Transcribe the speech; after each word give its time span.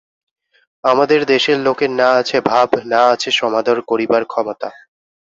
আমাদের 0.83 1.19
দেশের 1.25 1.57
লোকের 1.59 1.91
না 1.91 2.09
আছে 2.11 2.37
ভাব, 2.41 2.69
না 2.85 3.01
আছে 3.05 3.29
সমাদর 3.31 3.77
করিবার 3.81 4.23
ক্ষমতা। 4.25 4.69